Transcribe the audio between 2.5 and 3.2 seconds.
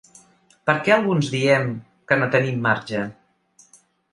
marge?